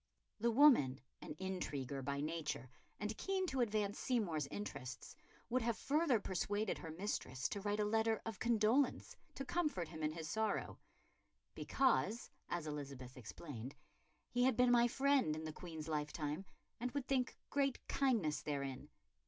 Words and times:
'"The 0.39 0.49
woman, 0.49 0.99
an 1.21 1.35
intriguer 1.37 2.01
by 2.01 2.21
nature 2.21 2.71
and 2.99 3.15
keen 3.19 3.45
to 3.45 3.61
advance 3.61 3.99
Seymour's 3.99 4.47
interests, 4.47 5.15
would 5.47 5.61
have 5.61 5.77
further 5.77 6.19
persuaded 6.19 6.79
her 6.79 6.89
mistress 6.89 7.47
to 7.49 7.61
write 7.61 7.79
a 7.79 7.85
letter 7.85 8.19
of 8.25 8.39
condolence 8.39 9.15
to 9.35 9.45
comfort 9.45 9.89
him 9.89 10.01
in 10.01 10.13
his 10.13 10.27
sorrow, 10.27 10.79
"because," 11.53 12.31
as 12.49 12.65
Elizabeth 12.65 13.15
explained, 13.15 13.75
"he 14.31 14.41
had 14.45 14.57
been 14.57 14.71
my 14.71 14.87
friend 14.87 15.35
in 15.35 15.43
the 15.43 15.53
Queen's 15.53 15.87
lifetime 15.87 16.45
and 16.79 16.89
would 16.93 17.05
think 17.05 17.37
great 17.51 17.77
kindness 17.87 18.41
therein. 18.41 18.89